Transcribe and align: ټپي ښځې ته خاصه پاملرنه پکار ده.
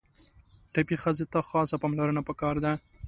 ټپي 0.73 0.95
ښځې 1.03 1.25
ته 1.31 1.39
خاصه 1.49 1.75
پاملرنه 1.81 2.21
پکار 2.29 2.55
ده. 2.63 2.73